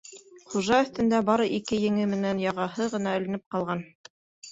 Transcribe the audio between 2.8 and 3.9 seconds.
ғына эленеп ҡалған.